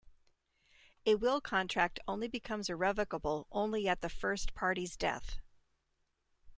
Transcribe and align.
A 1.05 1.13
will 1.13 1.39
contract 1.39 1.99
only 2.07 2.27
becomes 2.27 2.71
irrevocable 2.71 3.45
only 3.51 3.87
at 3.87 4.01
the 4.01 4.09
first 4.09 4.55
party's 4.55 4.97
death. 4.97 5.37